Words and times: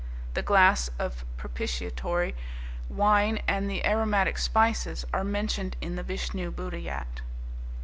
The 0.33 0.41
glass 0.41 0.89
of 0.97 1.23
propitiatory 1.37 2.33
wine 2.89 3.37
and 3.47 3.69
the 3.69 3.85
aromatic 3.85 4.39
spices 4.39 5.05
are 5.13 5.23
mentioned 5.23 5.75
in 5.79 5.95
the 5.95 6.01
Vishnu 6.01 6.51
Buddayat." 6.51 7.21